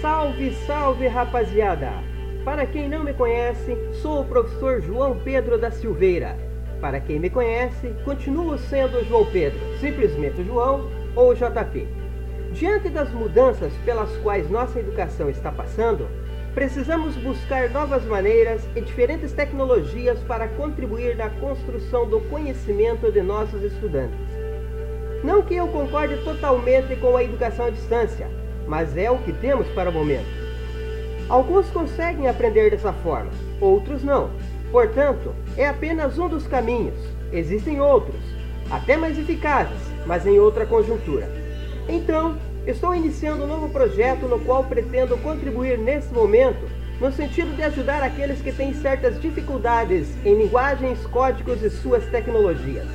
Salve, 0.00 0.54
salve 0.64 1.08
rapaziada! 1.08 1.90
Para 2.44 2.64
quem 2.66 2.88
não 2.88 3.02
me 3.02 3.12
conhece, 3.12 3.76
sou 4.00 4.20
o 4.20 4.24
professor 4.24 4.80
João 4.80 5.18
Pedro 5.18 5.58
da 5.58 5.72
Silveira. 5.72 6.36
Para 6.80 7.00
quem 7.00 7.18
me 7.18 7.28
conhece, 7.28 7.92
continuo 8.04 8.56
sendo 8.58 9.04
João 9.04 9.26
Pedro, 9.26 9.58
simplesmente 9.80 10.44
João 10.44 10.88
ou 11.16 11.34
JP. 11.34 11.88
Diante 12.52 12.88
das 12.90 13.10
mudanças 13.10 13.72
pelas 13.84 14.16
quais 14.18 14.48
nossa 14.48 14.78
educação 14.78 15.28
está 15.28 15.50
passando, 15.50 16.06
precisamos 16.54 17.16
buscar 17.16 17.68
novas 17.68 18.04
maneiras 18.04 18.68
e 18.76 18.80
diferentes 18.80 19.32
tecnologias 19.32 20.20
para 20.20 20.46
contribuir 20.46 21.16
na 21.16 21.28
construção 21.28 22.08
do 22.08 22.20
conhecimento 22.30 23.10
de 23.10 23.20
nossos 23.20 23.64
estudantes. 23.64 24.16
Não 25.24 25.42
que 25.42 25.56
eu 25.56 25.66
concorde 25.66 26.18
totalmente 26.18 26.94
com 26.94 27.16
a 27.16 27.24
educação 27.24 27.66
à 27.66 27.70
distância, 27.70 28.37
mas 28.68 28.96
é 28.96 29.10
o 29.10 29.18
que 29.18 29.32
temos 29.32 29.66
para 29.68 29.90
o 29.90 29.92
momento. 29.92 30.28
Alguns 31.28 31.68
conseguem 31.70 32.28
aprender 32.28 32.70
dessa 32.70 32.92
forma, 32.92 33.30
outros 33.60 34.04
não. 34.04 34.30
Portanto, 34.70 35.34
é 35.56 35.66
apenas 35.66 36.18
um 36.18 36.28
dos 36.28 36.46
caminhos. 36.46 36.94
Existem 37.32 37.80
outros, 37.80 38.20
até 38.70 38.96
mais 38.96 39.18
eficazes, 39.18 39.80
mas 40.06 40.26
em 40.26 40.38
outra 40.38 40.66
conjuntura. 40.66 41.28
Então, 41.88 42.36
estou 42.66 42.94
iniciando 42.94 43.44
um 43.44 43.46
novo 43.46 43.70
projeto 43.70 44.26
no 44.26 44.38
qual 44.40 44.64
pretendo 44.64 45.16
contribuir 45.18 45.78
nesse 45.78 46.12
momento 46.12 46.78
no 47.00 47.12
sentido 47.12 47.54
de 47.54 47.62
ajudar 47.62 48.02
aqueles 48.02 48.40
que 48.40 48.52
têm 48.52 48.74
certas 48.74 49.20
dificuldades 49.20 50.08
em 50.24 50.34
linguagens, 50.34 50.98
códigos 51.06 51.62
e 51.62 51.70
suas 51.70 52.04
tecnologias. 52.06 52.86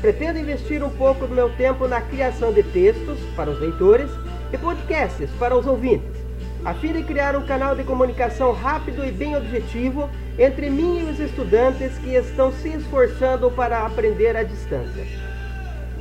Pretendo 0.00 0.38
investir 0.38 0.82
um 0.82 0.90
pouco 0.90 1.26
do 1.26 1.34
meu 1.34 1.50
tempo 1.50 1.86
na 1.86 2.00
criação 2.00 2.52
de 2.52 2.62
textos 2.62 3.18
para 3.34 3.50
os 3.50 3.60
leitores 3.60 4.10
e 4.56 4.58
podcasts 4.58 5.30
para 5.38 5.56
os 5.56 5.66
ouvintes, 5.66 6.16
a 6.64 6.72
fim 6.72 6.92
de 6.92 7.02
criar 7.02 7.36
um 7.36 7.46
canal 7.46 7.76
de 7.76 7.84
comunicação 7.84 8.52
rápido 8.52 9.04
e 9.04 9.12
bem 9.12 9.36
objetivo 9.36 10.08
entre 10.38 10.70
mim 10.70 11.00
e 11.00 11.10
os 11.10 11.20
estudantes 11.20 11.98
que 11.98 12.14
estão 12.14 12.50
se 12.52 12.70
esforçando 12.70 13.50
para 13.50 13.84
aprender 13.84 14.34
à 14.34 14.42
distância. 14.42 15.04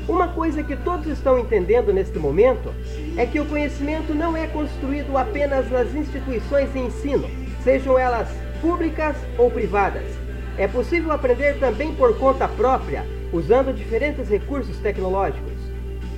Uma 0.07 0.29
coisa 0.29 0.63
que 0.63 0.75
todos 0.77 1.07
estão 1.07 1.37
entendendo 1.37 1.91
neste 1.91 2.17
momento 2.17 2.73
é 3.17 3.25
que 3.25 3.39
o 3.39 3.45
conhecimento 3.45 4.13
não 4.13 4.37
é 4.37 4.47
construído 4.47 5.17
apenas 5.17 5.69
nas 5.69 5.93
instituições 5.93 6.71
de 6.71 6.79
ensino, 6.79 7.29
sejam 7.63 7.99
elas 7.99 8.29
públicas 8.61 9.17
ou 9.37 9.51
privadas. 9.51 10.05
É 10.57 10.67
possível 10.67 11.11
aprender 11.11 11.59
também 11.59 11.93
por 11.93 12.17
conta 12.17 12.47
própria, 12.47 13.05
usando 13.33 13.75
diferentes 13.75 14.29
recursos 14.29 14.77
tecnológicos. 14.77 15.54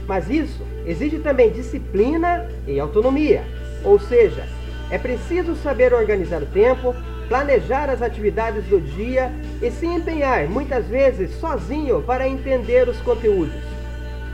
Mas 0.07 0.29
isso 0.29 0.63
exige 0.85 1.19
também 1.19 1.51
disciplina 1.51 2.47
e 2.65 2.79
autonomia. 2.79 3.43
Ou 3.83 3.99
seja, 3.99 4.45
é 4.89 4.97
preciso 4.97 5.53
saber 5.55 5.93
organizar 5.93 6.41
o 6.41 6.45
tempo, 6.45 6.95
planejar 7.27 7.89
as 7.89 8.01
atividades 8.01 8.63
do 8.65 8.79
dia 8.79 9.31
e 9.61 9.69
se 9.69 9.85
empenhar, 9.85 10.47
muitas 10.47 10.87
vezes 10.87 11.31
sozinho, 11.39 12.01
para 12.01 12.27
entender 12.27 12.87
os 12.87 12.97
conteúdos. 13.01 13.61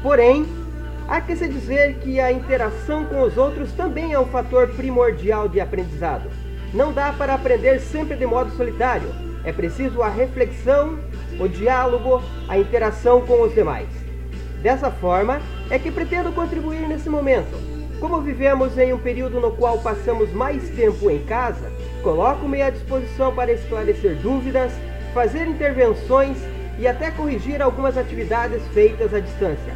Porém, 0.03 0.45
há 1.07 1.19
que 1.19 1.35
se 1.35 1.47
dizer 1.47 1.95
que 1.95 2.19
a 2.19 2.31
interação 2.31 3.05
com 3.05 3.23
os 3.23 3.35
outros 3.35 3.71
também 3.71 4.13
é 4.13 4.19
um 4.19 4.27
fator 4.27 4.67
primordial 4.75 5.49
de 5.49 5.59
aprendizado. 5.59 6.29
Não 6.71 6.94
dá 6.94 7.11
para 7.13 7.33
aprender 7.33 7.79
sempre 7.79 8.16
de 8.16 8.25
modo 8.25 8.51
solitário. 8.55 9.09
É 9.44 9.51
preciso 9.51 10.01
a 10.01 10.09
reflexão, 10.09 10.99
o 11.39 11.47
diálogo, 11.47 12.21
a 12.47 12.57
interação 12.57 13.21
com 13.21 13.41
os 13.41 13.53
demais. 13.53 13.89
Dessa 14.61 14.89
forma, 14.89 15.41
é 15.69 15.80
que 15.80 15.92
pretendo 15.92 16.31
contribuir 16.31 16.88
nesse 16.88 17.09
momento. 17.09 17.56
Como 18.00 18.22
vivemos 18.22 18.78
em 18.78 18.94
um 18.94 19.00
período 19.00 19.39
no 19.39 19.52
qual 19.52 19.78
passamos 19.80 20.31
mais 20.33 20.69
tempo 20.72 21.09
em 21.09 21.19
casa, 21.23 21.72
coloco-me 22.02 22.61
à 22.61 22.69
disposição 22.69 23.33
para 23.33 23.53
esclarecer 23.53 24.16
dúvidas, 24.17 24.72
fazer 25.14 25.47
intervenções 25.47 26.38
e 26.78 26.88
até 26.88 27.11
corrigir 27.11 27.62
algumas 27.62 27.97
atividades 27.97 28.62
feitas 28.74 29.13
à 29.13 29.19
distância. 29.19 29.74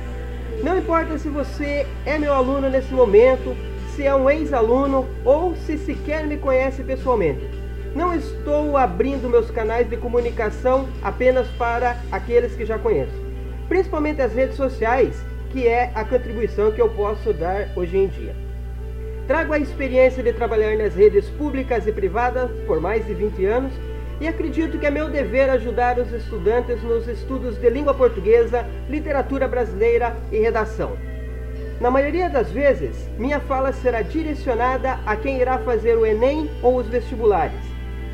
Não 0.63 0.77
importa 0.77 1.17
se 1.17 1.29
você 1.29 1.85
é 2.05 2.17
meu 2.17 2.33
aluno 2.33 2.69
nesse 2.69 2.93
momento, 2.93 3.55
se 3.95 4.03
é 4.03 4.13
um 4.13 4.29
ex-aluno 4.29 5.07
ou 5.23 5.55
se 5.55 5.77
sequer 5.77 6.25
me 6.25 6.37
conhece 6.37 6.83
pessoalmente. 6.83 7.47
Não 7.95 8.13
estou 8.13 8.75
abrindo 8.75 9.29
meus 9.29 9.49
canais 9.49 9.89
de 9.89 9.95
comunicação 9.97 10.87
apenas 11.01 11.47
para 11.49 11.97
aqueles 12.11 12.53
que 12.55 12.65
já 12.65 12.77
conheço 12.77 13.27
principalmente 13.67 14.21
as 14.21 14.33
redes 14.33 14.55
sociais, 14.55 15.15
que 15.51 15.67
é 15.67 15.91
a 15.95 16.03
contribuição 16.03 16.71
que 16.71 16.81
eu 16.81 16.89
posso 16.89 17.33
dar 17.33 17.69
hoje 17.75 17.97
em 17.97 18.07
dia. 18.07 18.35
Trago 19.27 19.53
a 19.53 19.59
experiência 19.59 20.23
de 20.23 20.31
trabalhar 20.31 20.77
nas 20.77 20.95
redes 20.95 21.29
públicas 21.31 21.85
e 21.85 21.91
privadas 21.91 22.49
por 22.65 22.79
mais 22.79 23.05
de 23.05 23.13
20 23.13 23.45
anos 23.45 23.73
e 24.19 24.27
acredito 24.27 24.79
que 24.79 24.85
é 24.85 24.89
meu 24.89 25.09
dever 25.09 25.49
ajudar 25.49 25.99
os 25.99 26.11
estudantes 26.11 26.81
nos 26.81 27.07
estudos 27.07 27.57
de 27.57 27.69
língua 27.69 27.93
portuguesa, 27.93 28.65
literatura 28.89 29.47
brasileira 29.47 30.15
e 30.31 30.39
redação. 30.39 30.97
Na 31.79 31.91
maioria 31.91 32.29
das 32.29 32.49
vezes, 32.49 33.07
minha 33.19 33.39
fala 33.39 33.71
será 33.71 34.01
direcionada 34.01 34.97
a 35.05 35.15
quem 35.15 35.39
irá 35.39 35.59
fazer 35.59 35.95
o 35.95 36.05
Enem 36.05 36.49
ou 36.63 36.77
os 36.77 36.87
vestibulares. 36.87 37.61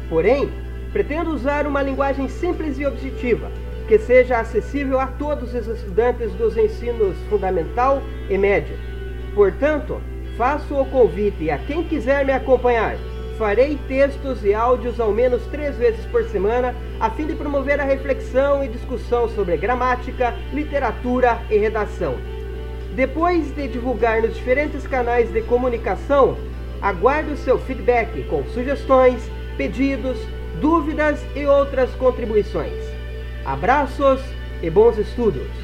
Porém, 0.09 0.51
pretendo 0.91 1.31
usar 1.31 1.65
uma 1.65 1.81
linguagem 1.81 2.27
simples 2.27 2.77
e 2.77 2.85
objetiva, 2.85 3.49
que 3.87 3.97
seja 3.97 4.39
acessível 4.39 4.99
a 4.99 5.07
todos 5.07 5.53
os 5.53 5.67
estudantes 5.67 6.31
dos 6.33 6.57
ensinos 6.57 7.15
fundamental 7.29 8.01
e 8.29 8.37
médio. 8.37 8.75
Portanto, 9.35 10.01
faço 10.37 10.75
o 10.75 10.85
convite 10.85 11.49
a 11.49 11.57
quem 11.57 11.83
quiser 11.83 12.25
me 12.25 12.31
acompanhar. 12.31 12.95
Farei 13.37 13.79
textos 13.87 14.45
e 14.45 14.53
áudios 14.53 14.99
ao 14.99 15.11
menos 15.11 15.43
três 15.47 15.75
vezes 15.75 16.05
por 16.05 16.23
semana, 16.25 16.75
a 16.99 17.09
fim 17.09 17.25
de 17.25 17.33
promover 17.33 17.79
a 17.79 17.83
reflexão 17.83 18.63
e 18.63 18.67
discussão 18.67 19.27
sobre 19.29 19.57
gramática, 19.57 20.35
literatura 20.53 21.39
e 21.49 21.57
redação. 21.57 22.15
Depois 22.95 23.53
de 23.55 23.67
divulgar 23.67 24.21
nos 24.21 24.35
diferentes 24.35 24.85
canais 24.85 25.31
de 25.33 25.41
comunicação, 25.41 26.37
aguardo 26.79 27.35
seu 27.35 27.57
feedback 27.57 28.23
com 28.27 28.43
sugestões, 28.45 29.19
pedidos, 29.57 30.17
dúvidas 30.61 31.19
e 31.35 31.45
outras 31.45 31.89
contribuições. 31.95 32.92
Abraços 33.45 34.21
e 34.61 34.69
bons 34.69 34.97
estudos! 34.97 35.62